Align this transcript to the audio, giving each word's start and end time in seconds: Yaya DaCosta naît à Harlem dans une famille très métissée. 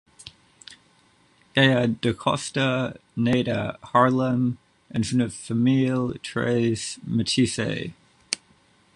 Yaya 1.55 1.85
DaCosta 1.85 2.97
naît 3.17 3.45
à 3.47 3.77
Harlem 3.93 4.55
dans 4.89 5.03
une 5.03 5.29
famille 5.29 5.93
très 6.23 6.73
métissée. 7.05 7.93